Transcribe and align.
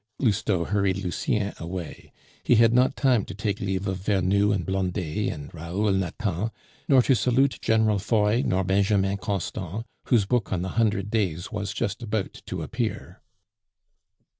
Lousteau 0.17 0.63
hurried 0.65 0.97
Lucien 1.03 1.53
away; 1.59 2.11
he 2.43 2.55
had 2.55 2.73
not 2.73 2.95
time 2.95 3.23
to 3.23 3.35
take 3.35 3.59
leave 3.59 3.87
of 3.87 3.99
Vernou 3.99 4.51
and 4.51 4.65
Blondet 4.65 5.31
and 5.31 5.53
Raoul 5.53 5.91
Nathan, 5.91 6.49
nor 6.87 7.03
to 7.03 7.13
salute 7.13 7.59
General 7.61 7.99
Foy 7.99 8.41
nor 8.43 8.63
Benjamin 8.63 9.17
Constant, 9.17 9.85
whose 10.05 10.25
book 10.25 10.51
on 10.51 10.63
the 10.63 10.69
Hundred 10.69 11.11
Days 11.11 11.51
was 11.51 11.71
just 11.71 12.01
about 12.01 12.33
to 12.47 12.63
appear. 12.63 13.21